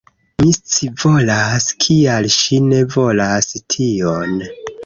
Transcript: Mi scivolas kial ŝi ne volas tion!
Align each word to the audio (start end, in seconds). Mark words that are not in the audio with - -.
Mi 0.43 0.53
scivolas 0.53 1.69
kial 1.85 2.31
ŝi 2.39 2.61
ne 2.71 2.83
volas 2.97 3.55
tion! 3.75 4.39